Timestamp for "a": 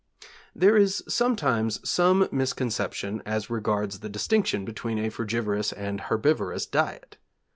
4.97-5.11